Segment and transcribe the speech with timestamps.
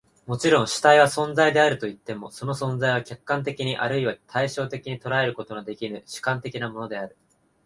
[0.25, 7.15] もちろん、主体は存在であるといっても、その存在は客観的に或いは対象的に捉えることのできぬ主観的なものである。